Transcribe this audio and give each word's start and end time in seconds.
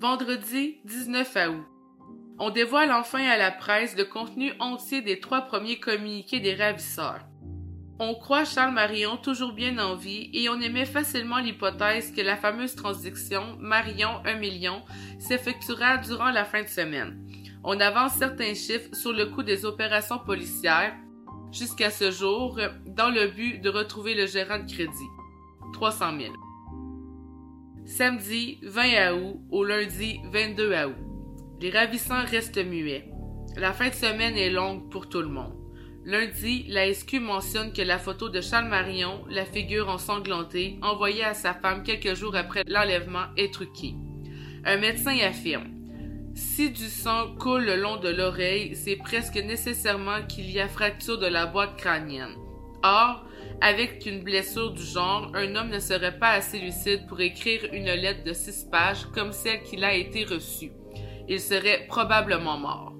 Vendredi 0.00 0.78
19 0.86 1.36
août. 1.50 1.64
On 2.38 2.48
dévoile 2.48 2.90
enfin 2.90 3.22
à 3.22 3.36
la 3.36 3.50
presse 3.50 3.94
le 3.98 4.06
contenu 4.06 4.50
entier 4.58 5.02
des 5.02 5.20
trois 5.20 5.42
premiers 5.42 5.78
communiqués 5.78 6.40
des 6.40 6.54
ravisseurs. 6.54 7.20
On 7.98 8.14
croit 8.14 8.46
Charles 8.46 8.72
Marion 8.72 9.18
toujours 9.18 9.52
bien 9.52 9.76
en 9.78 9.96
vie 9.96 10.30
et 10.32 10.48
on 10.48 10.58
émet 10.58 10.86
facilement 10.86 11.36
l'hypothèse 11.36 12.12
que 12.12 12.22
la 12.22 12.38
fameuse 12.38 12.76
transaction 12.76 13.58
Marion 13.58 14.22
1 14.24 14.36
million 14.36 14.82
s'effectuera 15.18 15.98
durant 15.98 16.30
la 16.30 16.46
fin 16.46 16.62
de 16.62 16.68
semaine. 16.68 17.22
On 17.62 17.78
avance 17.78 18.14
certains 18.14 18.54
chiffres 18.54 18.94
sur 18.94 19.12
le 19.12 19.26
coût 19.26 19.42
des 19.42 19.66
opérations 19.66 20.18
policières 20.18 20.94
jusqu'à 21.52 21.90
ce 21.90 22.10
jour 22.10 22.58
dans 22.86 23.10
le 23.10 23.28
but 23.28 23.60
de 23.60 23.68
retrouver 23.68 24.14
le 24.14 24.26
gérant 24.26 24.60
de 24.60 24.72
crédit. 24.72 25.10
300 25.74 26.18
000. 26.18 26.32
Samedi 27.86 28.58
20 28.62 29.12
août 29.14 29.40
au 29.50 29.64
lundi 29.64 30.20
22 30.32 30.72
août. 30.86 30.94
Les 31.60 31.70
ravissants 31.70 32.24
restent 32.24 32.64
muets. 32.64 33.08
La 33.56 33.72
fin 33.72 33.88
de 33.88 33.94
semaine 33.94 34.36
est 34.36 34.50
longue 34.50 34.90
pour 34.90 35.08
tout 35.08 35.20
le 35.20 35.28
monde. 35.28 35.54
Lundi, 36.04 36.64
la 36.68 36.92
SQ 36.92 37.20
mentionne 37.20 37.72
que 37.72 37.82
la 37.82 37.98
photo 37.98 38.28
de 38.28 38.40
Charles 38.40 38.68
Marion, 38.68 39.24
la 39.28 39.44
figure 39.44 39.88
ensanglantée, 39.88 40.78
envoyée 40.82 41.24
à 41.24 41.34
sa 41.34 41.52
femme 41.52 41.82
quelques 41.82 42.14
jours 42.14 42.36
après 42.36 42.62
l'enlèvement, 42.66 43.26
est 43.36 43.52
truquée. 43.52 43.94
Un 44.64 44.76
médecin 44.76 45.16
affirme 45.18 45.68
Si 46.34 46.70
du 46.70 46.86
sang 46.88 47.34
coule 47.38 47.64
le 47.64 47.76
long 47.76 47.96
de 47.96 48.08
l'oreille, 48.08 48.74
c'est 48.74 48.96
presque 48.96 49.36
nécessairement 49.36 50.26
qu'il 50.26 50.50
y 50.50 50.60
a 50.60 50.68
fracture 50.68 51.18
de 51.18 51.26
la 51.26 51.46
boîte 51.46 51.76
crânienne. 51.76 52.34
Or, 52.82 53.24
avec 53.60 54.06
une 54.06 54.22
blessure 54.22 54.72
du 54.72 54.82
genre, 54.82 55.30
un 55.34 55.54
homme 55.54 55.68
ne 55.68 55.80
serait 55.80 56.18
pas 56.18 56.30
assez 56.30 56.58
lucide 56.58 57.06
pour 57.06 57.20
écrire 57.20 57.68
une 57.72 57.92
lettre 57.92 58.24
de 58.24 58.32
six 58.32 58.66
pages 58.70 59.04
comme 59.14 59.32
celle 59.32 59.62
qu'il 59.62 59.84
a 59.84 59.94
été 59.94 60.24
reçue. 60.24 60.72
Il 61.28 61.40
serait 61.40 61.86
probablement 61.86 62.56
mort. 62.56 62.94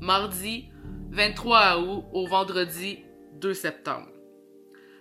Mardi, 0.00 0.70
23 1.10 1.80
août 1.80 2.04
au 2.12 2.26
vendredi 2.28 3.04
2 3.34 3.54
septembre. 3.54 4.08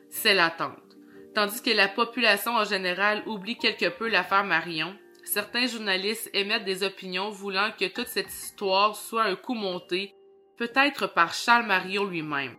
C'est 0.10 0.34
l'attente. 0.34 0.98
Tandis 1.36 1.62
que 1.62 1.70
la 1.70 1.88
population 1.88 2.56
en 2.56 2.64
général 2.64 3.22
oublie 3.28 3.58
quelque 3.58 3.90
peu 3.90 4.10
l'affaire 4.10 4.44
Marion, 4.44 4.96
certains 5.24 5.68
journalistes 5.68 6.32
émettent 6.34 6.66
des 6.66 6.82
opinions 6.84 7.30
voulant 7.30 7.70
que 7.80 7.86
toute 7.86 8.08
cette 8.08 8.34
histoire 8.34 8.96
soit 8.96 9.26
un 9.26 9.36
coup 9.36 9.54
monté, 9.54 10.16
peut-être 10.58 11.06
par 11.14 11.34
Charles 11.34 11.68
Marion 11.68 12.06
lui-même. 12.06 12.56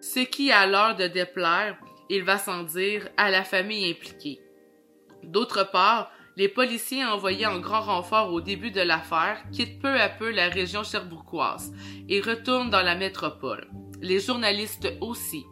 Ce 0.00 0.20
qui 0.20 0.50
a 0.50 0.66
l'heure 0.66 0.96
de 0.96 1.06
déplaire, 1.06 1.76
il 2.08 2.24
va 2.24 2.38
sans 2.38 2.62
dire, 2.62 3.08
à 3.16 3.30
la 3.30 3.44
famille 3.44 3.90
impliquée. 3.90 4.40
D'autre 5.22 5.70
part, 5.70 6.10
les 6.36 6.48
policiers 6.48 7.04
envoyés 7.04 7.46
en 7.46 7.60
grand 7.60 7.82
renfort 7.82 8.32
au 8.32 8.40
début 8.40 8.70
de 8.70 8.80
l'affaire 8.80 9.42
quittent 9.52 9.80
peu 9.80 10.00
à 10.00 10.08
peu 10.08 10.30
la 10.30 10.48
région 10.48 10.82
cherbourgoise 10.82 11.72
et 12.08 12.20
retournent 12.20 12.70
dans 12.70 12.82
la 12.82 12.94
métropole. 12.94 13.68
Les 14.00 14.20
journalistes 14.20 14.88
aussi. 15.02 15.44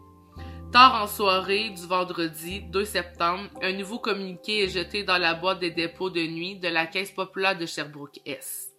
Tard 0.71 1.03
en 1.03 1.07
soirée 1.07 1.69
du 1.69 1.85
vendredi 1.85 2.61
2 2.61 2.85
septembre, 2.85 3.49
un 3.61 3.73
nouveau 3.73 3.99
communiqué 3.99 4.63
est 4.63 4.69
jeté 4.69 5.03
dans 5.03 5.17
la 5.17 5.35
boîte 5.35 5.59
des 5.59 5.71
dépôts 5.71 6.09
de 6.09 6.21
nuit 6.21 6.57
de 6.57 6.67
la 6.67 6.87
Caisse 6.87 7.11
populaire 7.11 7.57
de 7.57 7.65
Sherbrooke-Est. 7.67 8.73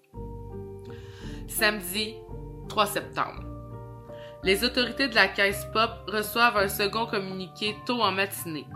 Samedi 1.49 2.15
3 2.69 2.87
septembre. 2.87 3.50
Les 4.43 4.65
autorités 4.65 5.09
de 5.09 5.15
la 5.15 5.29
Caisse 5.29 5.67
Pop 5.73 5.91
reçoivent 6.09 6.57
un 6.57 6.69
second 6.69 7.05
communiqué 7.05 7.77
tôt 7.85 8.01
en 8.01 8.11
matinée. 8.11 8.67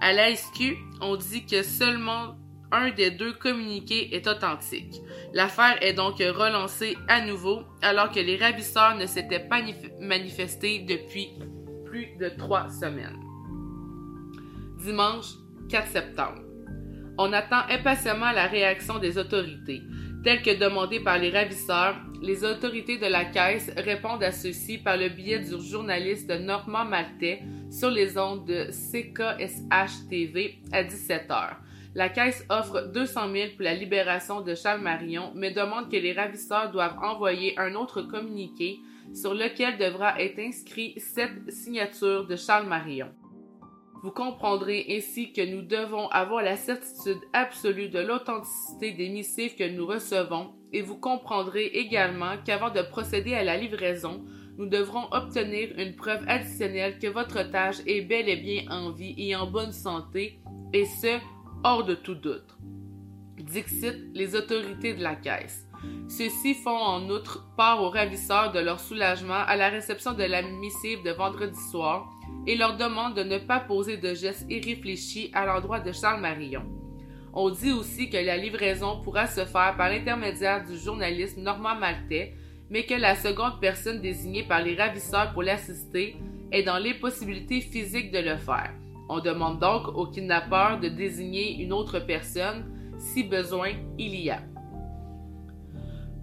À 0.00 0.12
la 0.12 0.34
SQ, 0.34 0.76
on 1.00 1.16
dit 1.16 1.46
que 1.46 1.62
seulement 1.62 2.36
un 2.72 2.90
des 2.90 3.12
deux 3.12 3.32
communiqués 3.34 4.16
est 4.16 4.26
authentique. 4.26 5.00
L'affaire 5.32 5.76
est 5.80 5.92
donc 5.92 6.18
relancée 6.18 6.96
à 7.06 7.24
nouveau 7.24 7.62
alors 7.82 8.10
que 8.10 8.18
les 8.18 8.36
ravisseurs 8.36 8.96
ne 8.96 9.06
s'étaient 9.06 9.46
pas 9.46 9.60
manifestés 10.00 10.80
depuis 10.80 11.28
plus 11.84 12.16
de 12.18 12.28
trois 12.30 12.68
semaines. 12.68 13.20
Dimanche 14.78 15.26
4 15.70 15.86
septembre. 15.86 16.42
On 17.18 17.32
attend 17.32 17.62
impatiemment 17.68 18.32
la 18.32 18.46
réaction 18.46 18.98
des 18.98 19.18
autorités. 19.18 19.82
Telle 20.24 20.42
que 20.42 20.58
demandée 20.58 20.98
par 20.98 21.18
les 21.18 21.30
ravisseurs, 21.30 21.96
les 22.22 22.44
autorités 22.44 22.98
de 22.98 23.06
la 23.06 23.24
Caisse 23.24 23.70
répondent 23.76 24.22
à 24.22 24.30
ceux-ci 24.30 24.78
par 24.78 24.96
le 24.96 25.08
biais 25.08 25.40
du 25.40 25.60
journaliste 25.60 26.30
Normand 26.30 26.84
Maltais 26.84 27.42
sur 27.68 27.90
les 27.90 28.16
ondes 28.16 28.46
de 28.46 28.70
CKSH 28.70 30.08
TV 30.08 30.58
à 30.70 30.84
17h. 30.84 31.56
La 31.96 32.08
Caisse 32.08 32.46
offre 32.48 32.92
200 32.94 33.32
000 33.32 33.48
pour 33.56 33.64
la 33.64 33.74
libération 33.74 34.40
de 34.40 34.54
Charles 34.54 34.80
Marion, 34.80 35.32
mais 35.34 35.50
demande 35.50 35.90
que 35.90 35.96
les 35.96 36.12
ravisseurs 36.12 36.70
doivent 36.70 36.96
envoyer 37.02 37.58
un 37.58 37.74
autre 37.74 38.02
communiqué 38.02 38.78
sur 39.12 39.34
lequel 39.34 39.76
devra 39.76 40.18
être 40.20 40.38
inscrit 40.38 40.94
cette 40.98 41.50
signature 41.50 42.26
de 42.26 42.36
Charles 42.36 42.68
Marion. 42.68 43.08
Vous 44.02 44.10
comprendrez 44.10 44.84
ainsi 44.90 45.32
que 45.32 45.48
nous 45.48 45.62
devons 45.62 46.08
avoir 46.08 46.42
la 46.42 46.56
certitude 46.56 47.20
absolue 47.32 47.88
de 47.88 48.00
l'authenticité 48.00 48.90
des 48.92 49.08
missives 49.08 49.54
que 49.54 49.68
nous 49.68 49.86
recevons 49.86 50.50
et 50.72 50.82
vous 50.82 50.96
comprendrez 50.96 51.66
également 51.66 52.34
qu'avant 52.44 52.70
de 52.70 52.82
procéder 52.82 53.34
à 53.34 53.44
la 53.44 53.56
livraison, 53.56 54.24
nous 54.58 54.66
devrons 54.66 55.06
obtenir 55.12 55.68
une 55.78 55.94
preuve 55.94 56.24
additionnelle 56.26 56.98
que 56.98 57.06
votre 57.06 57.48
tâche 57.50 57.78
est 57.86 58.00
bel 58.00 58.28
et 58.28 58.36
bien 58.36 58.64
en 58.70 58.90
vie 58.90 59.14
et 59.16 59.36
en 59.36 59.46
bonne 59.46 59.72
santé, 59.72 60.40
et 60.72 60.84
ce, 60.84 61.18
hors 61.62 61.84
de 61.84 61.94
tout 61.94 62.16
doute. 62.16 62.56
Dixit 63.38 63.94
les 64.14 64.34
autorités 64.34 64.94
de 64.94 65.02
la 65.02 65.14
Caisse. 65.14 65.68
Ceux-ci 66.08 66.54
font 66.54 66.70
en 66.70 67.08
outre 67.08 67.46
part 67.56 67.82
aux 67.82 67.90
ravisseurs 67.90 68.52
de 68.52 68.60
leur 68.60 68.80
soulagement 68.80 69.44
à 69.46 69.56
la 69.56 69.68
réception 69.68 70.12
de 70.12 70.24
la 70.24 70.42
missive 70.42 71.02
de 71.04 71.10
vendredi 71.10 71.58
soir 71.70 72.08
et 72.46 72.56
leur 72.56 72.76
demandent 72.76 73.14
de 73.14 73.22
ne 73.22 73.38
pas 73.38 73.60
poser 73.60 73.96
de 73.96 74.14
gestes 74.14 74.46
irréfléchis 74.50 75.30
à 75.32 75.46
l'endroit 75.46 75.80
de 75.80 75.92
Charles 75.92 76.20
Marion. 76.20 76.62
On 77.32 77.50
dit 77.50 77.72
aussi 77.72 78.10
que 78.10 78.16
la 78.16 78.36
livraison 78.36 79.00
pourra 79.02 79.26
se 79.26 79.44
faire 79.44 79.74
par 79.76 79.88
l'intermédiaire 79.88 80.64
du 80.64 80.76
journaliste 80.76 81.38
Normand 81.38 81.76
Maltais, 81.76 82.34
mais 82.68 82.84
que 82.84 82.94
la 82.94 83.14
seconde 83.14 83.60
personne 83.60 84.00
désignée 84.00 84.42
par 84.42 84.62
les 84.62 84.74
ravisseurs 84.74 85.32
pour 85.32 85.42
l'assister 85.42 86.16
est 86.50 86.62
dans 86.62 86.78
les 86.78 86.94
possibilités 86.94 87.60
physiques 87.60 88.12
de 88.12 88.18
le 88.18 88.36
faire. 88.36 88.72
On 89.08 89.20
demande 89.20 89.58
donc 89.58 89.88
au 89.88 90.06
kidnappeur 90.06 90.78
de 90.78 90.88
désigner 90.88 91.62
une 91.62 91.72
autre 91.72 91.98
personne 92.00 92.64
si 92.98 93.24
besoin 93.24 93.70
il 93.98 94.14
y 94.14 94.30
a. 94.30 94.40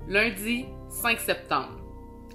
Lundi 0.07 0.65
5 0.89 1.19
septembre. 1.19 1.79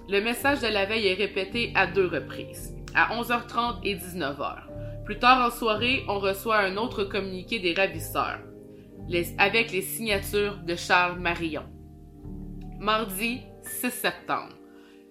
Le 0.09 0.21
message 0.21 0.61
de 0.61 0.67
la 0.67 0.85
veille 0.85 1.07
est 1.07 1.15
répété 1.15 1.73
à 1.75 1.87
deux 1.87 2.07
reprises, 2.07 2.74
à 2.95 3.15
11h30 3.17 3.81
et 3.83 3.97
19h. 3.97 5.05
Plus 5.05 5.19
tard 5.19 5.47
en 5.47 5.51
soirée, 5.51 6.05
on 6.09 6.19
reçoit 6.19 6.59
un 6.59 6.77
autre 6.77 7.05
communiqué 7.05 7.59
des 7.59 7.75
ravisseurs, 7.75 8.41
avec 9.39 9.73
les 9.73 9.83
signatures 9.83 10.59
de 10.59 10.77
Charles 10.77 11.19
Marion. 11.19 11.65
Mardi 12.79 13.43
6 13.63 13.91
septembre. 13.91 14.55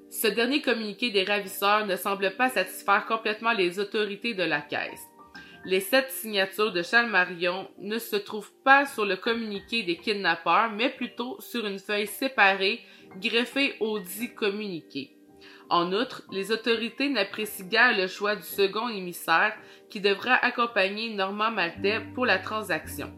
Ce 0.10 0.28
dernier 0.28 0.62
communiqué 0.62 1.10
des 1.10 1.24
ravisseurs 1.24 1.86
ne 1.86 1.96
semble 1.96 2.36
pas 2.36 2.50
satisfaire 2.50 3.06
complètement 3.08 3.54
les 3.54 3.80
autorités 3.80 4.34
de 4.34 4.44
la 4.44 4.62
caisse. 4.62 5.02
Les 5.66 5.80
sept 5.80 6.12
signatures 6.12 6.74
de 6.74 6.84
Charles 6.84 7.10
Marion 7.10 7.70
ne 7.80 7.98
se 7.98 8.18
trouvent 8.18 8.54
pas 8.64 8.86
sur 8.86 9.06
le 9.06 9.16
communiqué 9.16 9.84
des 9.84 9.96
kidnappeurs, 9.96 10.72
mais 10.72 10.90
plutôt 10.90 11.40
sur 11.40 11.66
une 11.66 11.80
feuille 11.80 12.08
séparée 12.08 12.82
greffée 13.18 13.76
au 13.80 14.00
dit 14.00 14.34
communiqué. 14.34 15.18
En 15.70 15.92
outre, 15.92 16.24
les 16.32 16.52
autorités 16.52 17.10
n'apprécient 17.10 17.66
guère 17.68 17.98
le 17.98 18.08
choix 18.08 18.36
du 18.36 18.44
second 18.44 18.90
émissaire 18.90 19.54
qui 19.90 20.02
devra 20.02 20.34
accompagner 20.34 21.14
Normand 21.14 21.52
Maltais 21.52 22.02
pour 22.14 22.26
la 22.26 22.40
transaction. 22.40 23.12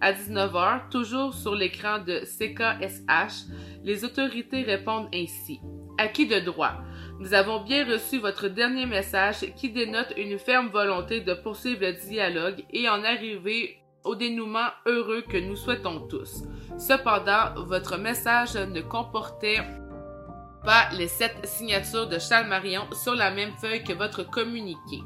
À 0.00 0.12
19h, 0.12 0.90
toujours 0.90 1.34
sur 1.34 1.54
l'écran 1.54 1.98
de 1.98 2.20
CKSH, 2.20 3.46
les 3.82 4.04
autorités 4.04 4.62
répondent 4.62 5.08
ainsi. 5.12 5.60
Acquis 5.98 6.26
de 6.26 6.38
droit? 6.38 6.74
Nous 7.18 7.34
avons 7.34 7.64
bien 7.64 7.84
reçu 7.84 8.18
votre 8.18 8.46
dernier 8.46 8.86
message 8.86 9.52
qui 9.56 9.70
dénote 9.70 10.14
une 10.16 10.38
ferme 10.38 10.68
volonté 10.68 11.20
de 11.20 11.34
poursuivre 11.34 11.80
le 11.80 11.94
dialogue 11.94 12.64
et 12.72 12.88
en 12.88 13.02
arriver 13.02 13.78
au 14.04 14.14
dénouement 14.14 14.68
heureux 14.86 15.22
que 15.22 15.36
nous 15.36 15.56
souhaitons 15.56 16.06
tous. 16.06 16.44
Cependant, 16.78 17.54
votre 17.56 17.98
message 17.98 18.54
ne 18.54 18.80
comportait 18.80 19.58
les 20.96 21.08
sept 21.08 21.36
signatures 21.44 22.08
de 22.08 22.18
Charles 22.18 22.48
Marion 22.48 22.82
sur 22.92 23.14
la 23.14 23.30
même 23.30 23.52
feuille 23.60 23.84
que 23.84 23.92
votre 23.92 24.28
communiqué. 24.28 25.00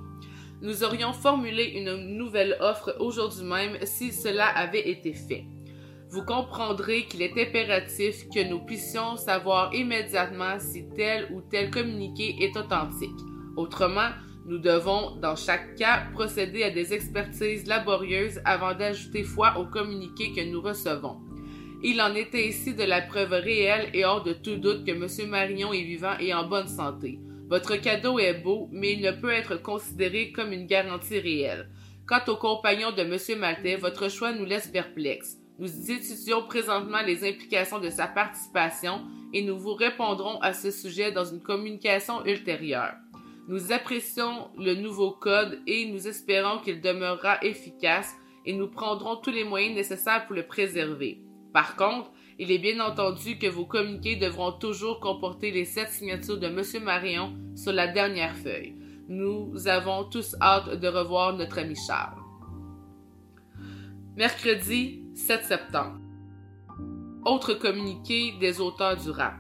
Nous 0.61 0.85
aurions 0.85 1.13
formulé 1.13 1.65
une 1.65 2.17
nouvelle 2.17 2.57
offre 2.61 2.97
aujourd'hui 3.01 3.45
même 3.45 3.79
si 3.85 4.13
cela 4.13 4.47
avait 4.47 4.89
été 4.89 5.13
fait 5.13 5.45
vous 6.13 6.23
comprendrez 6.23 7.07
qu'il 7.07 7.23
est 7.23 7.39
impératif 7.39 8.29
que 8.29 8.47
nous 8.47 8.61
puissions 8.61 9.17
savoir 9.17 9.73
immédiatement 9.75 10.61
si 10.61 10.87
tel 10.95 11.27
ou 11.33 11.41
tel 11.41 11.71
communiqué 11.71 12.37
est 12.41 12.55
authentique. 12.55 13.19
Autrement, 13.57 14.11
nous 14.45 14.59
devons, 14.59 15.17
dans 15.17 15.37
chaque 15.37 15.75
cas, 15.77 16.03
procéder 16.13 16.65
à 16.65 16.71
des 16.71 16.93
expertises 16.93 17.67
laborieuses 17.67 18.43
avant 18.45 18.75
d'ajouter 18.75 19.23
foi 19.23 19.59
au 19.59 19.65
communiqué 19.65 20.33
que 20.35 20.43
nous 20.53 20.61
recevons. 20.61 21.17
Il 21.85 22.01
en 22.01 22.15
était 22.15 22.47
ici 22.47 22.75
de 22.75 22.85
la 22.85 23.03
preuve 23.03 23.33
réelle 23.33 23.91
et 23.93 24.05
hors 24.05 24.23
de 24.23 24.33
tout 24.33 24.55
doute 24.55 24.85
que 24.85 24.93
M. 24.93 25.29
Marion 25.29 25.73
est 25.73 25.83
vivant 25.83 26.17
et 26.21 26.33
en 26.33 26.47
bonne 26.47 26.69
santé. 26.69 27.19
Votre 27.49 27.75
cadeau 27.75 28.21
est 28.21 28.35
beau, 28.35 28.69
mais 28.71 28.93
il 28.93 29.03
ne 29.03 29.11
peut 29.11 29.33
être 29.33 29.61
considéré 29.61 30.31
comme 30.31 30.53
une 30.53 30.69
garantie 30.69 31.19
réelle. 31.19 31.69
Quant 32.07 32.23
aux 32.29 32.37
compagnons 32.37 32.93
de 32.93 33.03
M. 33.03 33.41
Maltais, 33.41 33.75
votre 33.75 34.09
choix 34.09 34.33
nous 34.33 34.45
laisse 34.45 34.69
perplexes. 34.69 35.39
Nous 35.59 35.91
étudions 35.91 36.47
présentement 36.47 37.03
les 37.05 37.29
implications 37.29 37.81
de 37.81 37.91
sa 37.91 38.07
participation 38.07 39.01
et 39.33 39.43
nous 39.43 39.59
vous 39.59 39.75
répondrons 39.75 40.39
à 40.41 40.53
ce 40.53 40.71
sujet 40.71 41.11
dans 41.11 41.25
une 41.25 41.43
communication 41.43 42.25
ultérieure. 42.25 42.95
Nous 43.49 43.73
apprécions 43.73 44.51
le 44.57 44.75
nouveau 44.75 45.11
code 45.11 45.61
et 45.67 45.87
nous 45.87 46.07
espérons 46.07 46.61
qu'il 46.61 46.81
demeurera 46.81 47.43
efficace 47.43 48.15
et 48.47 48.53
nous 48.53 48.69
prendrons 48.69 49.17
tous 49.17 49.31
les 49.31 49.45
moyens 49.45 49.75
nécessaires 49.75 50.27
pour 50.27 50.37
le 50.37 50.47
préserver. 50.47 51.19
Par 51.53 51.77
contre, 51.77 52.11
il 52.39 52.51
est 52.51 52.59
bien 52.59 52.81
entendu 52.81 53.39
que 53.39 53.47
vos 53.47 53.67
communiqués 53.67 54.17
devront 54.17 54.53
toujours 54.53 55.01
comporter 55.01 55.51
les 55.51 55.65
sept 55.65 55.91
signatures 55.91 56.39
de 56.39 56.47
M. 56.47 56.63
Marion 56.83 57.37
sur 57.55 57.73
la 57.73 57.89
dernière 57.89 58.37
feuille. 58.37 58.75
Nous 59.09 59.69
avons 59.69 60.05
tous 60.05 60.35
hâte 60.41 60.81
de 60.81 60.89
revoir 60.89 61.35
notre 61.35 61.59
ami 61.59 61.77
Charles. 61.77 62.21
Mercredi 64.17 65.03
7 65.15 65.45
septembre. 65.45 65.99
Autre 67.25 67.55
communiqué 67.55 68.35
des 68.41 68.61
auteurs 68.61 68.97
du 68.97 69.11
rap. 69.11 69.35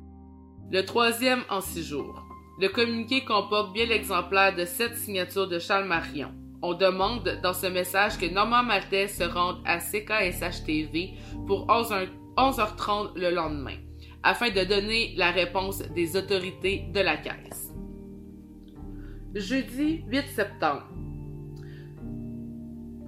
Le 0.70 0.84
troisième 0.84 1.42
en 1.50 1.60
six 1.60 1.82
jours. 1.82 2.24
Le 2.60 2.68
communiqué 2.68 3.24
comporte 3.24 3.72
bien 3.72 3.86
l'exemplaire 3.86 4.54
de 4.54 4.64
sept 4.64 4.96
signatures 4.96 5.48
de 5.48 5.58
Charles 5.58 5.88
Marion. 5.88 6.32
On 6.64 6.74
demande 6.74 7.40
dans 7.42 7.54
ce 7.54 7.66
message 7.66 8.18
que 8.18 8.32
Normand 8.32 8.62
Maltais 8.62 9.08
se 9.08 9.24
rende 9.24 9.60
à 9.64 9.78
CKSH 9.78 10.64
TV 10.64 11.14
pour 11.48 11.66
11h30 11.66 13.18
le 13.18 13.30
lendemain, 13.30 13.78
afin 14.22 14.50
de 14.50 14.62
donner 14.62 15.12
la 15.16 15.32
réponse 15.32 15.80
des 15.96 16.16
autorités 16.16 16.84
de 16.94 17.00
la 17.00 17.16
caisse. 17.16 17.72
Jeudi 19.34 20.04
8 20.06 20.28
septembre. 20.28 20.86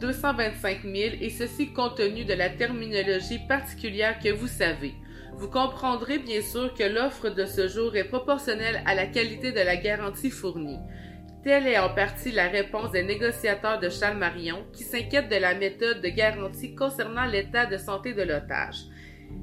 225 0.01 0.83
000 0.83 0.95
et 1.21 1.31
ceci 1.31 1.73
compte 1.73 1.97
tenu 1.97 2.25
de 2.25 2.35
la 2.35 2.51
terminologie 2.51 3.39
particulière 3.47 4.19
que 4.19 4.31
vous 4.31 4.49
savez. 4.49 4.95
Vous 5.37 5.49
comprendrez 5.49 6.19
bien 6.19 6.43
sûr 6.43 6.75
que 6.75 6.83
l'offre 6.83 7.29
de 7.29 7.45
ce 7.45 7.69
jour 7.69 7.95
est 7.95 8.09
proportionnelle 8.09 8.83
à 8.85 8.97
la 8.97 9.07
qualité 9.07 9.53
de 9.53 9.61
la 9.61 9.77
garantie 9.77 10.31
fournie. 10.31 10.79
Telle 11.45 11.67
est 11.67 11.79
en 11.79 11.91
partie 11.91 12.33
la 12.33 12.49
réponse 12.49 12.93
des 12.93 13.03
négociateurs 13.03 13.79
de 13.79 13.91
Charles 13.91 14.17
Marion 14.17 14.65
qui 14.73 14.83
s'inquiètent 14.83 15.29
de 15.29 15.37
la 15.37 15.55
méthode 15.55 16.01
de 16.01 16.09
garantie 16.09 16.75
concernant 16.75 17.27
l'état 17.27 17.67
de 17.67 17.77
santé 17.77 18.15
de 18.15 18.23
l'otage. 18.23 18.85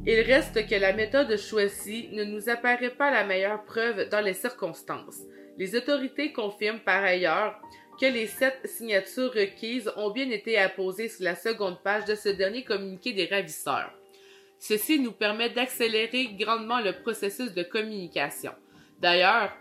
Il 0.08 0.20
reste 0.22 0.68
que 0.68 0.74
la 0.74 0.94
méthode 0.94 1.38
choisie 1.38 2.10
ne 2.12 2.24
nous 2.24 2.50
apparaît 2.50 2.90
pas 2.90 3.12
la 3.12 3.24
meilleure 3.24 3.64
preuve 3.66 4.10
dans 4.10 4.22
les 4.22 4.34
circonstances. 4.34 5.20
Les 5.60 5.76
autorités 5.76 6.34
confirment 6.34 6.80
par 6.80 7.04
ailleurs 7.04 7.62
que 8.00 8.08
les 8.08 8.26
sept 8.26 8.60
signatures 8.66 9.32
requises 9.32 9.92
ont 9.96 10.10
bien 10.10 10.32
été 10.32 10.58
apposées 10.58 11.08
sur 11.08 11.26
la 11.26 11.36
seconde 11.36 11.84
page 11.84 12.06
de 12.06 12.16
ce 12.16 12.30
dernier 12.30 12.64
communiqué 12.64 13.14
des 13.14 13.28
ravisseurs. 13.28 13.94
Ceci 14.58 15.00
nous 15.00 15.12
permet 15.12 15.52
d'accélérer 15.52 16.30
grandement 16.34 16.80
le 16.80 16.94
processus 16.94 17.54
de 17.54 17.62
communication. 17.62 18.54
D'ailleurs, 19.00 19.56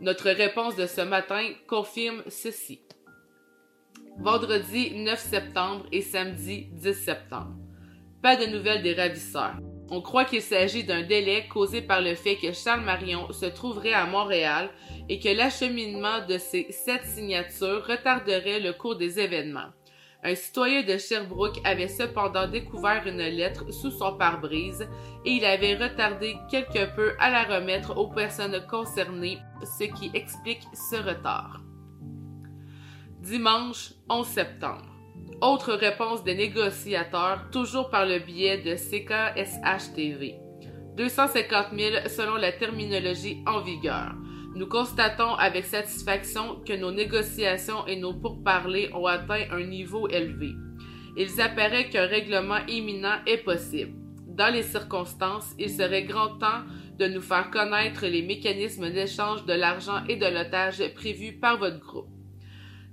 notre 0.00 0.30
réponse 0.30 0.76
de 0.76 0.86
ce 0.86 1.00
matin 1.00 1.42
confirme 1.66 2.22
ceci. 2.28 2.80
Vendredi 4.18 4.92
9 4.94 5.18
septembre 5.18 5.86
et 5.92 6.02
samedi 6.02 6.68
10 6.72 6.94
septembre. 6.94 7.56
Pas 8.22 8.36
de 8.36 8.46
nouvelles 8.46 8.82
des 8.82 8.94
ravisseurs. 8.94 9.56
On 9.90 10.02
croit 10.02 10.24
qu'il 10.24 10.42
s'agit 10.42 10.84
d'un 10.84 11.02
délai 11.02 11.46
causé 11.48 11.80
par 11.80 12.00
le 12.00 12.14
fait 12.14 12.36
que 12.36 12.52
Charles 12.52 12.84
Marion 12.84 13.32
se 13.32 13.46
trouverait 13.46 13.94
à 13.94 14.06
Montréal 14.06 14.70
et 15.08 15.18
que 15.18 15.30
l'acheminement 15.30 16.26
de 16.26 16.36
ces 16.36 16.70
sept 16.70 17.04
signatures 17.04 17.86
retarderait 17.86 18.60
le 18.60 18.72
cours 18.72 18.96
des 18.96 19.18
événements. 19.18 19.70
Un 20.24 20.34
citoyen 20.34 20.82
de 20.82 20.98
Sherbrooke 20.98 21.60
avait 21.64 21.86
cependant 21.86 22.48
découvert 22.48 23.06
une 23.06 23.18
lettre 23.18 23.72
sous 23.72 23.92
son 23.92 24.16
pare-brise 24.16 24.88
et 25.24 25.30
il 25.30 25.44
avait 25.44 25.76
retardé 25.76 26.36
quelque 26.50 26.92
peu 26.96 27.12
à 27.20 27.30
la 27.30 27.44
remettre 27.44 27.96
aux 27.96 28.08
personnes 28.08 28.60
concernées, 28.68 29.38
ce 29.62 29.84
qui 29.84 30.10
explique 30.14 30.62
ce 30.74 30.96
retard. 30.96 31.60
Dimanche 33.20 33.92
11 34.08 34.26
septembre. 34.26 34.86
Autre 35.40 35.74
réponse 35.74 36.24
des 36.24 36.34
négociateurs, 36.34 37.48
toujours 37.52 37.90
par 37.90 38.04
le 38.04 38.18
biais 38.18 38.58
de 38.58 38.74
CKSH-TV. 38.74 40.34
250 40.96 41.66
000 41.76 41.94
selon 42.08 42.34
la 42.34 42.50
terminologie 42.50 43.44
en 43.46 43.60
vigueur. 43.60 44.14
Nous 44.58 44.66
constatons 44.66 45.34
avec 45.34 45.66
satisfaction 45.66 46.56
que 46.66 46.72
nos 46.72 46.90
négociations 46.90 47.86
et 47.86 47.94
nos 47.94 48.12
pourparlers 48.12 48.92
ont 48.92 49.06
atteint 49.06 49.44
un 49.52 49.62
niveau 49.62 50.08
élevé. 50.08 50.50
Il 51.16 51.40
apparaît 51.40 51.88
qu'un 51.88 52.06
règlement 52.06 52.66
imminent 52.66 53.20
est 53.24 53.44
possible. 53.44 53.92
Dans 54.26 54.52
les 54.52 54.64
circonstances, 54.64 55.54
il 55.60 55.70
serait 55.70 56.02
grand 56.02 56.38
temps 56.38 56.64
de 56.98 57.06
nous 57.06 57.20
faire 57.20 57.52
connaître 57.52 58.04
les 58.06 58.22
mécanismes 58.22 58.90
d'échange 58.90 59.46
de 59.46 59.52
l'argent 59.52 60.04
et 60.08 60.16
de 60.16 60.26
l'otage 60.26 60.82
prévus 60.96 61.34
par 61.34 61.58
votre 61.58 61.78
groupe. 61.78 62.08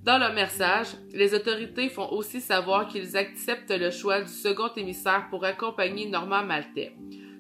Dans 0.03 0.19
leur 0.19 0.33
message, 0.35 0.89
les 1.13 1.33
autorités 1.33 1.89
font 1.89 2.11
aussi 2.11 2.41
savoir 2.41 2.87
qu'ils 2.87 3.17
acceptent 3.17 3.75
le 3.75 3.89
choix 3.89 4.21
du 4.21 4.31
second 4.31 4.69
émissaire 4.75 5.29
pour 5.31 5.43
accompagner 5.43 6.07
Normand 6.07 6.43
Maltais. 6.43 6.95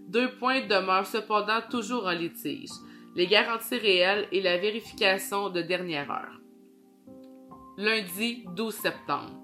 Deux 0.07 0.31
points 0.31 0.65
demeurent 0.65 1.05
cependant 1.05 1.61
toujours 1.69 2.07
en 2.07 2.11
litige 2.13 2.71
les 3.15 3.27
garanties 3.27 3.77
réelles 3.77 4.27
et 4.31 4.41
la 4.41 4.57
vérification 4.57 5.49
de 5.49 5.61
dernière 5.61 6.11
heure. 6.11 6.41
Lundi 7.77 8.45
12 8.55 8.73
septembre. 8.73 9.41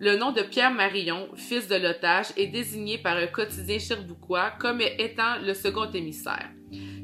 Le 0.00 0.16
nom 0.16 0.32
de 0.32 0.42
Pierre 0.42 0.74
Marion, 0.74 1.28
fils 1.36 1.68
de 1.68 1.76
l'otage, 1.76 2.32
est 2.36 2.48
désigné 2.48 2.98
par 2.98 3.16
un 3.16 3.28
quotidien 3.28 3.78
cherbouquois 3.78 4.50
comme 4.58 4.80
étant 4.80 5.38
le 5.40 5.54
second 5.54 5.88
émissaire. 5.90 6.50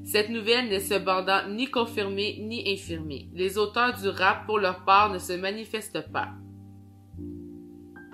Cette 0.04 0.28
nouvelle 0.28 0.68
n'est 0.68 0.80
cependant 0.80 1.46
ni 1.48 1.70
confirmée 1.70 2.38
ni 2.40 2.72
infirmée. 2.72 3.28
Les 3.32 3.58
auteurs 3.58 3.96
du 3.96 4.08
rap, 4.08 4.46
pour 4.46 4.58
leur 4.58 4.84
part, 4.84 5.12
ne 5.12 5.18
se 5.18 5.34
manifestent 5.34 6.10
pas. 6.10 6.30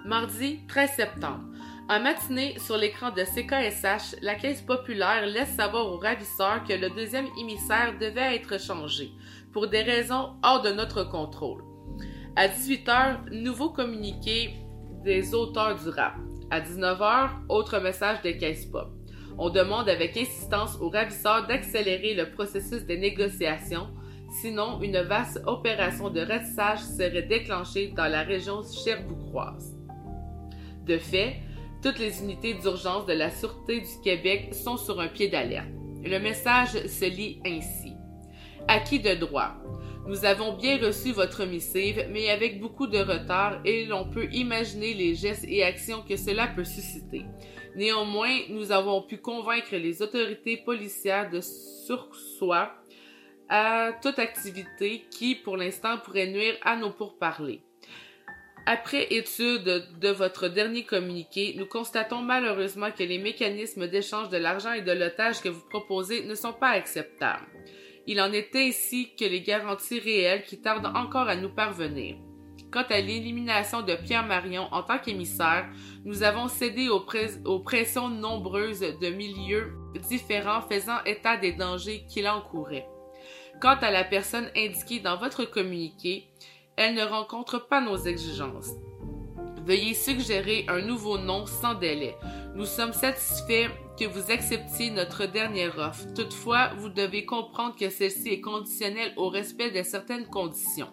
Mardi 0.04 0.60
13 0.68 0.90
septembre. 0.90 1.44
En 1.88 2.00
matinée, 2.00 2.58
sur 2.58 2.76
l'écran 2.76 3.12
de 3.12 3.22
CKSH, 3.22 4.16
la 4.20 4.34
Caisse 4.34 4.60
populaire 4.60 5.24
laisse 5.24 5.54
savoir 5.54 5.86
aux 5.86 5.98
ravisseurs 5.98 6.64
que 6.64 6.72
le 6.72 6.90
deuxième 6.90 7.28
émissaire 7.38 7.94
devait 8.00 8.34
être 8.34 8.60
changé, 8.60 9.12
pour 9.52 9.68
des 9.68 9.82
raisons 9.82 10.32
hors 10.42 10.62
de 10.62 10.70
notre 10.70 11.04
contrôle. 11.04 11.62
À 12.34 12.48
18h, 12.48 13.30
nouveau 13.30 13.70
communiqué 13.70 14.56
des 15.04 15.32
auteurs 15.32 15.76
du 15.80 15.88
rap. 15.90 16.14
À 16.50 16.60
19h, 16.60 17.30
autre 17.48 17.78
message 17.78 18.20
de 18.22 18.32
Caisse 18.32 18.66
Pop. 18.66 18.88
On 19.38 19.50
demande 19.50 19.88
avec 19.88 20.16
insistance 20.16 20.76
aux 20.80 20.90
ravisseurs 20.90 21.46
d'accélérer 21.46 22.14
le 22.14 22.32
processus 22.32 22.82
des 22.84 22.98
négociations, 22.98 23.90
sinon 24.42 24.80
une 24.82 25.00
vaste 25.02 25.40
opération 25.46 26.10
de 26.10 26.20
ratissage 26.20 26.80
serait 26.80 27.22
déclenchée 27.22 27.92
dans 27.96 28.10
la 28.10 28.22
région 28.22 28.62
cherboucroise. 28.64 29.72
De 30.84 30.98
fait, 30.98 31.36
toutes 31.86 32.00
les 32.00 32.20
unités 32.20 32.54
d'urgence 32.54 33.06
de 33.06 33.12
la 33.12 33.30
Sûreté 33.30 33.78
du 33.78 34.00
Québec 34.02 34.52
sont 34.52 34.76
sur 34.76 34.98
un 34.98 35.06
pied 35.06 35.28
d'alerte. 35.28 35.68
Le 36.02 36.18
message 36.18 36.84
se 36.88 37.04
lit 37.04 37.40
ainsi. 37.46 37.92
Acquis 38.66 38.98
de 38.98 39.14
droit? 39.14 39.52
Nous 40.08 40.24
avons 40.24 40.56
bien 40.56 40.78
reçu 40.78 41.12
votre 41.12 41.44
missive, 41.44 42.08
mais 42.10 42.28
avec 42.28 42.60
beaucoup 42.60 42.88
de 42.88 42.98
retard 42.98 43.60
et 43.64 43.84
l'on 43.84 44.10
peut 44.10 44.26
imaginer 44.32 44.94
les 44.94 45.14
gestes 45.14 45.44
et 45.46 45.62
actions 45.62 46.02
que 46.02 46.16
cela 46.16 46.48
peut 46.48 46.64
susciter. 46.64 47.24
Néanmoins, 47.76 48.36
nous 48.48 48.72
avons 48.72 49.02
pu 49.02 49.18
convaincre 49.18 49.76
les 49.76 50.02
autorités 50.02 50.56
policières 50.56 51.30
de 51.30 51.40
sursoi 51.40 52.72
à 53.48 53.92
toute 54.02 54.18
activité 54.18 55.04
qui, 55.08 55.36
pour 55.36 55.56
l'instant, 55.56 55.98
pourrait 55.98 56.26
nuire 56.26 56.56
à 56.62 56.74
nos 56.74 56.90
pourparlers. 56.90 57.62
Après 58.68 59.06
étude 59.14 59.84
de 60.00 60.08
votre 60.08 60.48
dernier 60.48 60.82
communiqué, 60.82 61.54
nous 61.56 61.66
constatons 61.66 62.20
malheureusement 62.20 62.90
que 62.90 63.04
les 63.04 63.18
mécanismes 63.18 63.86
d'échange 63.86 64.28
de 64.28 64.38
l'argent 64.38 64.72
et 64.72 64.82
de 64.82 64.90
l'otage 64.90 65.40
que 65.40 65.48
vous 65.48 65.64
proposez 65.70 66.24
ne 66.24 66.34
sont 66.34 66.52
pas 66.52 66.70
acceptables. 66.70 67.46
Il 68.08 68.20
en 68.20 68.32
est 68.32 68.56
ainsi 68.56 69.14
que 69.14 69.24
les 69.24 69.42
garanties 69.42 70.00
réelles 70.00 70.42
qui 70.42 70.60
tardent 70.60 70.90
encore 70.96 71.28
à 71.28 71.36
nous 71.36 71.54
parvenir. 71.54 72.16
Quant 72.72 72.84
à 72.90 73.00
l'élimination 73.00 73.82
de 73.82 73.94
Pierre 73.94 74.26
Marion 74.26 74.66
en 74.72 74.82
tant 74.82 74.98
qu'émissaire, 74.98 75.68
nous 76.04 76.24
avons 76.24 76.48
cédé 76.48 76.88
aux, 76.88 77.60
pressions 77.60 78.08
nombreuses 78.08 78.80
de 78.80 79.10
milieux 79.10 79.74
différents 80.08 80.62
faisant 80.62 81.04
état 81.04 81.36
des 81.36 81.52
dangers 81.52 82.04
qu'il 82.08 82.28
encourait. 82.28 82.88
Quant 83.60 83.76
à 83.80 83.92
la 83.92 84.04
personne 84.04 84.50
indiquée 84.56 84.98
dans 85.00 85.16
votre 85.16 85.44
communiqué, 85.44 86.28
elle 86.76 86.94
ne 86.94 87.04
rencontre 87.04 87.66
pas 87.66 87.80
nos 87.80 87.96
exigences. 87.96 88.70
Veuillez 89.64 89.94
suggérer 89.94 90.64
un 90.68 90.80
nouveau 90.80 91.18
nom 91.18 91.44
sans 91.46 91.74
délai. 91.74 92.14
Nous 92.54 92.66
sommes 92.66 92.92
satisfaits 92.92 93.70
que 93.98 94.04
vous 94.04 94.30
acceptiez 94.30 94.90
notre 94.90 95.26
dernière 95.26 95.78
offre. 95.78 96.06
Toutefois, 96.14 96.70
vous 96.78 96.88
devez 96.88 97.24
comprendre 97.24 97.74
que 97.74 97.90
celle-ci 97.90 98.28
est 98.28 98.40
conditionnelle 98.40 99.12
au 99.16 99.28
respect 99.28 99.70
de 99.70 99.82
certaines 99.82 100.26
conditions. 100.26 100.92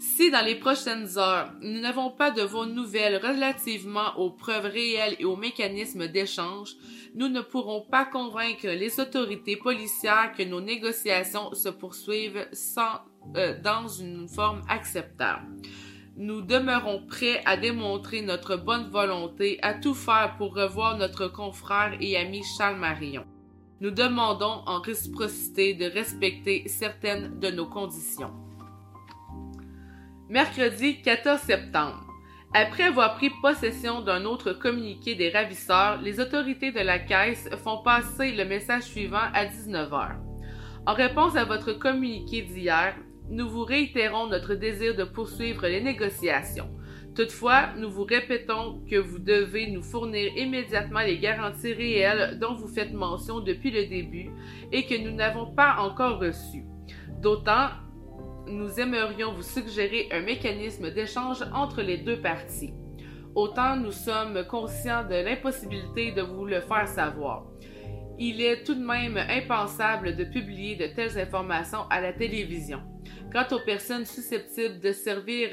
Si 0.00 0.32
dans 0.32 0.44
les 0.44 0.56
prochaines 0.56 1.16
heures, 1.16 1.52
nous 1.60 1.80
n'avons 1.80 2.10
pas 2.10 2.32
de 2.32 2.42
vos 2.42 2.66
nouvelles 2.66 3.24
relativement 3.24 4.18
aux 4.18 4.30
preuves 4.30 4.66
réelles 4.66 5.14
et 5.20 5.24
aux 5.24 5.36
mécanismes 5.36 6.08
d'échange, 6.08 6.74
nous 7.14 7.28
ne 7.28 7.40
pourrons 7.40 7.82
pas 7.82 8.04
convaincre 8.04 8.66
les 8.66 8.98
autorités 8.98 9.56
policières 9.56 10.32
que 10.36 10.42
nos 10.42 10.60
négociations 10.60 11.54
se 11.54 11.68
poursuivent 11.68 12.48
sans, 12.52 12.98
euh, 13.36 13.60
dans 13.62 13.88
une 13.88 14.28
forme 14.28 14.62
acceptable. 14.68 15.46
Nous 16.16 16.42
demeurons 16.42 17.06
prêts 17.06 17.42
à 17.46 17.56
démontrer 17.56 18.22
notre 18.22 18.56
bonne 18.56 18.90
volonté 18.90 19.58
à 19.62 19.74
tout 19.74 19.94
faire 19.94 20.36
pour 20.36 20.54
revoir 20.54 20.98
notre 20.98 21.28
confrère 21.28 21.96
et 22.00 22.16
ami 22.16 22.42
Charles 22.58 22.78
Marion. 22.78 23.24
Nous 23.80 23.90
demandons 23.90 24.62
en 24.66 24.80
réciprocité 24.80 25.74
de 25.74 25.86
respecter 25.86 26.68
certaines 26.68 27.40
de 27.40 27.50
nos 27.50 27.66
conditions 27.66 28.32
mercredi 30.32 31.02
14 31.02 31.40
septembre. 31.40 32.06
Après 32.54 32.84
avoir 32.84 33.16
pris 33.16 33.28
possession 33.42 34.00
d'un 34.00 34.24
autre 34.24 34.54
communiqué 34.54 35.14
des 35.14 35.28
ravisseurs, 35.28 36.00
les 36.00 36.20
autorités 36.20 36.72
de 36.72 36.80
la 36.80 36.98
caisse 36.98 37.50
font 37.62 37.82
passer 37.82 38.32
le 38.32 38.46
message 38.46 38.84
suivant 38.84 39.28
à 39.34 39.44
19h. 39.44 40.16
En 40.86 40.94
réponse 40.94 41.36
à 41.36 41.44
votre 41.44 41.74
communiqué 41.74 42.40
d'hier, 42.40 42.94
nous 43.32 43.48
vous 43.48 43.64
réitérons 43.64 44.26
notre 44.26 44.54
désir 44.54 44.94
de 44.94 45.04
poursuivre 45.04 45.66
les 45.66 45.80
négociations. 45.80 46.68
Toutefois, 47.14 47.70
nous 47.78 47.90
vous 47.90 48.04
répétons 48.04 48.82
que 48.90 48.96
vous 48.96 49.18
devez 49.18 49.70
nous 49.70 49.82
fournir 49.82 50.36
immédiatement 50.36 51.00
les 51.00 51.18
garanties 51.18 51.72
réelles 51.72 52.38
dont 52.38 52.54
vous 52.54 52.68
faites 52.68 52.92
mention 52.92 53.40
depuis 53.40 53.70
le 53.70 53.86
début 53.86 54.30
et 54.70 54.84
que 54.84 55.02
nous 55.02 55.12
n'avons 55.12 55.54
pas 55.54 55.76
encore 55.78 56.20
reçues. 56.20 56.66
D'autant 57.20 57.68
nous 58.48 58.78
aimerions 58.78 59.32
vous 59.32 59.42
suggérer 59.42 60.08
un 60.10 60.20
mécanisme 60.20 60.90
d'échange 60.90 61.42
entre 61.54 61.80
les 61.80 61.98
deux 61.98 62.20
parties. 62.20 62.74
Autant 63.34 63.76
nous 63.76 63.92
sommes 63.92 64.44
conscients 64.46 65.04
de 65.04 65.14
l'impossibilité 65.14 66.12
de 66.12 66.20
vous 66.20 66.44
le 66.44 66.60
faire 66.60 66.88
savoir. 66.88 67.46
Il 68.18 68.42
est 68.42 68.62
tout 68.64 68.74
de 68.74 68.84
même 68.84 69.16
impensable 69.16 70.16
de 70.16 70.24
publier 70.24 70.76
de 70.76 70.86
telles 70.94 71.18
informations 71.18 71.86
à 71.88 72.02
la 72.02 72.12
télévision. 72.12 72.82
Quant 73.32 73.46
aux 73.56 73.60
personnes 73.60 74.04
susceptibles 74.04 74.78
de 74.80 74.92
servir 74.92 75.48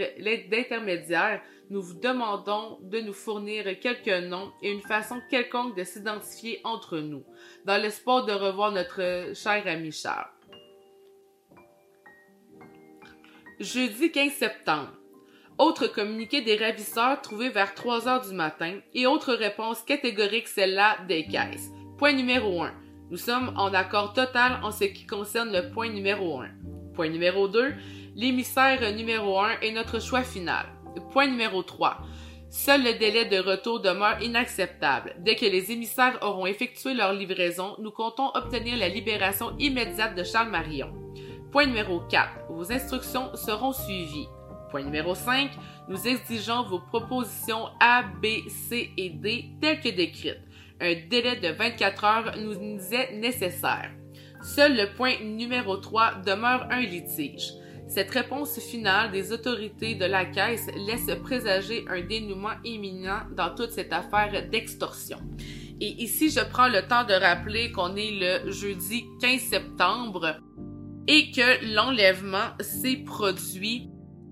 d'intermédiaires, 0.50 1.41
nous 1.69 1.81
vous 1.81 1.93
demandons 1.93 2.77
de 2.81 3.00
nous 3.00 3.13
fournir 3.13 3.63
quelques 3.79 4.27
noms 4.27 4.51
et 4.62 4.71
une 4.71 4.81
façon 4.81 5.21
quelconque 5.29 5.77
de 5.77 5.86
s'identifier 5.86 6.59
entre 6.65 6.98
nous, 6.98 7.24
dans 7.63 7.81
l'espoir 7.81 8.25
de 8.25 8.33
revoir 8.33 8.74
notre 8.74 9.31
cher 9.33 9.63
ami 9.65 9.93
Charles. 9.93 10.27
Jeudi 13.62 14.12
15 14.12 14.33
septembre. 14.33 14.93
Autre 15.57 15.88
communiqué 15.88 16.41
des 16.41 16.57
ravisseurs 16.57 17.21
trouvé 17.21 17.50
vers 17.50 17.75
3 17.75 18.07
heures 18.07 18.27
du 18.27 18.33
matin 18.33 18.79
et 18.93 19.07
autre 19.07 19.33
réponse 19.33 19.83
catégorique 19.83 20.48
celle-là 20.48 20.98
des 21.07 21.27
caisses. 21.27 21.69
Point 21.98 22.13
numéro 22.13 22.63
1. 22.63 22.74
Nous 23.09 23.17
sommes 23.17 23.53
en 23.57 23.74
accord 23.74 24.13
total 24.13 24.59
en 24.63 24.71
ce 24.71 24.86
qui 24.86 25.05
concerne 25.05 25.51
le 25.51 25.69
point 25.71 25.89
numéro 25.89 26.39
1. 26.39 26.59
Point 27.00 27.12
numéro 27.12 27.48
2. 27.48 27.75
L'émissaire 28.18 28.94
numéro 28.94 29.39
1 29.39 29.62
est 29.62 29.72
notre 29.72 30.01
choix 30.01 30.22
final. 30.22 30.65
Point 31.13 31.27
numéro 31.27 31.63
3. 31.63 31.96
Seul 32.50 32.84
le 32.84 33.00
délai 33.00 33.24
de 33.24 33.39
retour 33.39 33.79
demeure 33.79 34.22
inacceptable. 34.22 35.15
Dès 35.20 35.38
que 35.38 35.46
les 35.46 35.72
émissaires 35.72 36.20
auront 36.22 36.46
effectué 36.46 36.94
leur 36.94 37.13
livraison, 37.13 37.77
nous 37.79 37.91
comptons 37.91 38.32
obtenir 38.34 38.75
la 38.75 38.89
libération 38.89 39.56
immédiate 39.60 40.13
de 40.13 40.25
Charles 40.25 40.50
Marion. 40.50 40.91
Point 41.53 41.68
numéro 41.68 42.01
4. 42.01 42.32
Vos 42.50 42.70
instructions 42.70 43.34
seront 43.34 43.72
suivies. 43.72 44.27
Point 44.70 44.84
numéro 44.84 45.15
5. 45.15 45.51
Nous 45.88 46.06
exigeons 46.06 46.63
vos 46.63 46.79
propositions 46.79 47.70
A, 47.79 48.03
B, 48.03 48.25
C 48.50 48.91
et 48.98 49.10
D 49.10 49.46
telles 49.62 49.79
que 49.79 49.88
décrites. 49.88 50.41
Un 50.82 50.96
délai 51.10 51.38
de 51.38 51.48
24 51.48 52.03
heures 52.03 52.36
nous 52.38 52.94
est 52.94 53.13
nécessaire. 53.13 53.89
Seul 54.41 54.75
le 54.75 54.93
point 54.96 55.19
numéro 55.22 55.77
3 55.77 56.22
demeure 56.25 56.67
un 56.72 56.81
litige. 56.81 57.53
Cette 57.88 58.12
réponse 58.12 58.60
finale 58.60 59.12
des 59.12 59.31
autorités 59.31 59.96
de 59.96 60.05
la 60.05 60.25
Caisse 60.25 60.67
laisse 60.75 61.10
présager 61.24 61.86
un 61.89 62.01
dénouement 62.01 62.53
imminent 62.63 63.22
dans 63.36 63.53
toute 63.53 63.72
cette 63.72 63.91
affaire 63.91 64.48
d'extorsion. 64.50 65.17
Et 65.81 66.03
ici, 66.03 66.29
je 66.29 66.41
prends 66.41 66.67
le 66.67 66.88
temps 66.88 67.03
de 67.03 67.13
rappeler 67.13 67.72
qu'on 67.72 67.96
est 67.96 68.12
le 68.12 68.51
jeudi 68.51 69.05
15 69.22 69.39
septembre 69.41 70.38
et 71.08 71.31
que 71.31 71.74
l'enlèvement 71.74 72.51
s'est 72.60 72.98
produit 72.98 73.89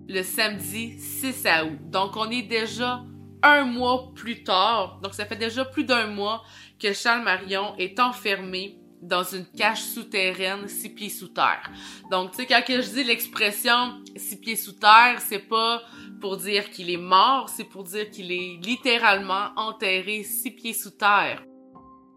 le 0.07 0.23
samedi 0.23 0.99
6 0.99 1.47
août. 1.63 1.89
Donc 1.89 2.15
on 2.15 2.29
est 2.29 2.43
déjà 2.43 3.03
un 3.43 3.65
mois 3.65 4.11
plus 4.15 4.43
tard, 4.43 4.99
donc 5.01 5.13
ça 5.13 5.25
fait 5.25 5.35
déjà 5.35 5.65
plus 5.65 5.83
d'un 5.83 6.07
mois 6.07 6.43
que 6.79 6.93
Charles 6.93 7.23
Marion 7.23 7.75
est 7.77 7.99
enfermé 7.99 8.76
dans 9.01 9.23
une 9.23 9.45
cache 9.45 9.81
souterraine 9.81 10.67
six 10.67 10.89
pieds 10.89 11.09
sous 11.09 11.27
terre. 11.27 11.69
Donc, 12.09 12.31
tu 12.31 12.37
sais, 12.37 12.45
quand 12.45 12.63
je 12.67 12.89
dis 12.89 13.03
l'expression 13.03 14.01
six 14.15 14.37
pieds 14.37 14.55
sous 14.55 14.73
terre, 14.73 15.19
c'est 15.19 15.47
pas 15.47 15.81
pour 16.19 16.37
dire 16.37 16.69
qu'il 16.71 16.89
est 16.89 16.97
mort, 16.97 17.49
c'est 17.49 17.63
pour 17.63 17.83
dire 17.83 18.09
qu'il 18.09 18.31
est 18.31 18.59
littéralement 18.63 19.49
enterré 19.55 20.23
six 20.23 20.51
pieds 20.51 20.73
sous 20.73 20.91
terre. 20.91 21.43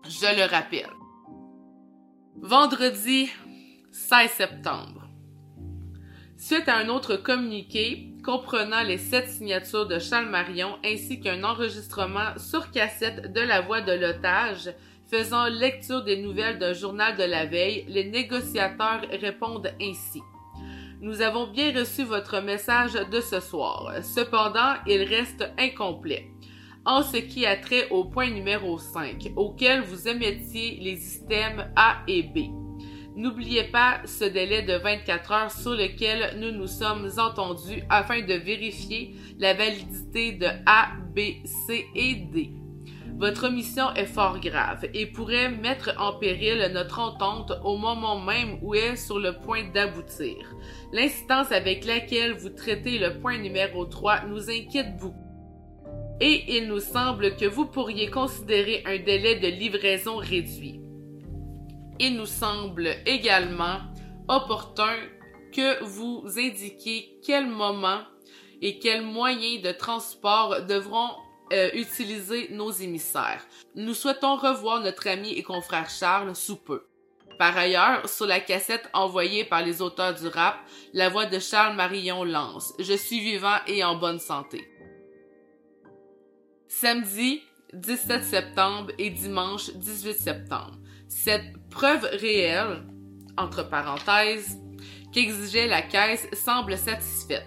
Je 0.04 0.36
le 0.36 0.48
rappelle. 0.50 0.90
Vendredi 2.36 3.28
16 3.92 4.30
septembre. 4.30 5.08
Suite 6.38 6.68
à 6.68 6.76
un 6.76 6.88
autre 6.88 7.16
communiqué 7.16 8.14
comprenant 8.24 8.82
les 8.82 8.98
sept 8.98 9.28
signatures 9.28 9.86
de 9.86 9.98
Charles 9.98 10.28
Marion 10.30 10.78
ainsi 10.84 11.20
qu'un 11.20 11.44
enregistrement 11.44 12.38
sur 12.38 12.70
cassette 12.70 13.32
de 13.32 13.40
la 13.40 13.60
voix 13.60 13.82
de 13.82 13.92
l'otage 13.92 14.70
faisant 15.10 15.46
lecture 15.46 16.04
des 16.04 16.16
nouvelles 16.16 16.58
d'un 16.58 16.72
journal 16.72 17.16
de 17.16 17.24
la 17.24 17.44
veille, 17.44 17.84
les 17.88 18.04
négociateurs 18.04 19.02
répondent 19.20 19.72
ainsi. 19.82 20.22
Nous 21.00 21.20
avons 21.20 21.48
bien 21.48 21.72
reçu 21.76 22.04
votre 22.04 22.40
message 22.40 22.92
de 22.92 23.20
ce 23.20 23.40
soir. 23.40 23.92
Cependant, 24.02 24.74
il 24.86 25.02
reste 25.02 25.50
incomplet. 25.58 26.30
En 26.84 27.02
ce 27.02 27.16
qui 27.16 27.44
a 27.44 27.56
trait 27.56 27.88
au 27.90 28.04
point 28.04 28.30
numéro 28.30 28.78
5, 28.78 29.32
auquel 29.36 29.80
vous 29.80 30.08
émettiez 30.08 30.78
les 30.80 30.96
systèmes 30.96 31.72
A 31.74 32.02
et 32.06 32.22
B. 32.22 32.50
N'oubliez 33.16 33.64
pas 33.64 34.00
ce 34.04 34.24
délai 34.24 34.62
de 34.62 34.74
24 34.74 35.32
heures 35.32 35.50
sur 35.50 35.72
lequel 35.72 36.38
nous 36.38 36.52
nous 36.52 36.68
sommes 36.68 37.10
entendus 37.18 37.82
afin 37.90 38.22
de 38.22 38.34
vérifier 38.34 39.14
la 39.38 39.54
validité 39.54 40.32
de 40.32 40.46
A, 40.66 40.92
B, 41.14 41.44
C 41.44 41.86
et 41.94 42.14
D. 42.14 42.59
Votre 43.20 43.50
mission 43.50 43.94
est 43.94 44.06
fort 44.06 44.40
grave 44.40 44.88
et 44.94 45.06
pourrait 45.06 45.50
mettre 45.50 45.94
en 45.98 46.14
péril 46.14 46.70
notre 46.72 46.98
entente 46.98 47.52
au 47.62 47.76
moment 47.76 48.18
même 48.18 48.58
où 48.62 48.74
elle 48.74 48.94
est 48.94 48.96
sur 48.96 49.20
le 49.20 49.38
point 49.38 49.68
d'aboutir. 49.72 50.36
L'instance 50.92 51.52
avec 51.52 51.84
laquelle 51.84 52.32
vous 52.32 52.50
traitez 52.50 52.98
le 52.98 53.20
point 53.20 53.38
numéro 53.38 53.84
3 53.84 54.24
nous 54.24 54.50
inquiète 54.50 54.96
beaucoup. 54.96 55.14
Et 56.20 56.56
il 56.56 56.66
nous 56.66 56.80
semble 56.80 57.36
que 57.36 57.46
vous 57.46 57.66
pourriez 57.66 58.10
considérer 58.10 58.82
un 58.86 58.98
délai 58.98 59.36
de 59.36 59.48
livraison 59.48 60.16
réduit 60.16 60.80
il 62.00 62.16
nous 62.16 62.26
semble 62.26 62.96
également 63.04 63.78
opportun 64.26 64.96
que 65.52 65.84
vous 65.84 66.24
indiquiez 66.38 67.20
quel 67.22 67.46
moment 67.46 68.00
et 68.62 68.78
quels 68.78 69.04
moyens 69.04 69.62
de 69.62 69.70
transport 69.70 70.62
devront 70.66 71.10
euh, 71.52 71.70
utiliser 71.74 72.48
nos 72.50 72.70
émissaires. 72.70 73.46
Nous 73.74 73.94
souhaitons 73.94 74.36
revoir 74.36 74.80
notre 74.80 75.08
ami 75.08 75.32
et 75.32 75.42
confrère 75.42 75.90
Charles 75.90 76.34
sous 76.36 76.56
peu. 76.56 76.86
Par 77.38 77.56
ailleurs, 77.56 78.08
sur 78.08 78.26
la 78.26 78.40
cassette 78.40 78.88
envoyée 78.92 79.44
par 79.44 79.62
les 79.62 79.80
auteurs 79.80 80.14
du 80.14 80.28
rap, 80.28 80.58
la 80.92 81.08
voix 81.08 81.26
de 81.26 81.38
Charles 81.38 81.74
Marillon 81.74 82.22
lance 82.24 82.74
Je 82.78 82.92
suis 82.92 83.20
vivant 83.20 83.56
et 83.66 83.82
en 83.82 83.96
bonne 83.96 84.18
santé. 84.18 84.68
Samedi 86.68 87.42
17 87.72 88.24
septembre 88.24 88.92
et 88.98 89.10
dimanche 89.10 89.70
18 89.70 90.14
septembre. 90.14 90.76
Cette 91.08 91.56
preuve 91.70 92.04
réelle, 92.12 92.84
entre 93.36 93.68
parenthèses, 93.68 94.58
qu'exigeait 95.12 95.66
la 95.66 95.82
caisse 95.82 96.28
semble 96.32 96.76
satisfaite. 96.76 97.46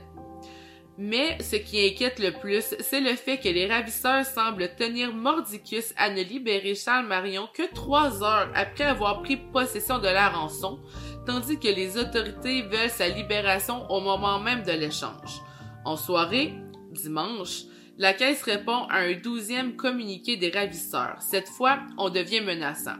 Mais 0.97 1.41
ce 1.41 1.55
qui 1.55 1.83
inquiète 1.87 2.19
le 2.19 2.31
plus, 2.31 2.75
c'est 2.79 2.99
le 2.99 3.15
fait 3.15 3.37
que 3.37 3.49
les 3.49 3.67
ravisseurs 3.67 4.25
semblent 4.25 4.75
tenir 4.75 5.13
mordicus 5.13 5.91
à 5.97 6.11
ne 6.11 6.21
libérer 6.21 6.75
Charles 6.75 7.07
Marion 7.07 7.49
que 7.53 7.73
trois 7.73 8.23
heures 8.23 8.51
après 8.53 8.83
avoir 8.83 9.23
pris 9.23 9.37
possession 9.37 9.97
de 9.97 10.07
la 10.07 10.29
rançon, 10.29 10.79
tandis 11.25 11.57
que 11.57 11.67
les 11.67 11.97
autorités 11.97 12.61
veulent 12.61 12.89
sa 12.89 13.09
libération 13.09 13.89
au 13.89 14.01
moment 14.01 14.39
même 14.39 14.61
de 14.63 14.71
l'échange. 14.71 15.41
En 15.83 15.97
soirée, 15.97 16.53
dimanche, 16.91 17.63
La 17.97 18.13
caisse 18.13 18.41
répond 18.41 18.87
à 18.89 19.01
un 19.01 19.13
douzième 19.13 19.75
communiqué 19.75 20.35
des 20.35 20.49
ravisseurs. 20.49 21.21
Cette 21.21 21.47
fois, 21.47 21.79
on 21.99 22.09
devient 22.09 22.41
menaçant. 22.41 22.97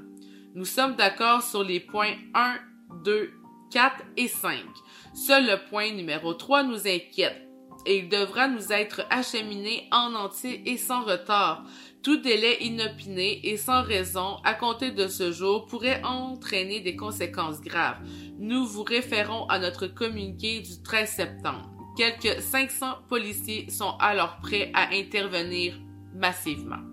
Nous 0.54 0.66
sommes 0.66 0.96
d'accord 0.96 1.42
sur 1.42 1.64
les 1.64 1.80
points 1.80 2.14
1, 2.36 2.60
2, 3.04 3.32
4 3.72 3.96
et 4.18 4.28
5. 4.28 4.60
Seul 5.16 5.48
le 5.48 5.68
point 5.68 5.92
numéro 5.92 6.36
3 6.36 6.64
nous 6.64 6.88
inquiète 6.88 7.53
et 7.86 7.98
il 7.98 8.10
devra 8.10 8.48
nous 8.48 8.72
être 8.72 9.02
acheminé 9.10 9.88
en 9.92 10.14
entier 10.14 10.62
et 10.70 10.78
sans 10.78 11.04
retard. 11.04 11.64
Tout 12.02 12.18
délai 12.18 12.58
inopiné 12.62 13.48
et 13.48 13.58
sans 13.58 13.82
raison 13.82 14.38
à 14.44 14.54
compter 14.54 14.92
de 14.92 15.08
ce 15.08 15.32
jour 15.32 15.66
pourrait 15.68 16.02
entraîner 16.04 16.82
des 16.82 16.96
conséquences 16.96 17.62
graves. 17.62 18.00
Nous 18.40 18.66
vous 18.66 18.84
référons 18.84 19.46
à 19.48 19.60
notre 19.60 19.88
communiqué 19.88 20.60
du 20.60 20.82
13 20.84 21.10
septembre. 21.10 21.70
Quelques 21.96 22.42
500 22.42 22.86
policiers 23.08 23.70
sont 23.70 23.96
alors 24.00 24.38
prêts 24.42 24.72
à 24.74 24.90
intervenir 24.94 25.80
massivement. 26.14 26.93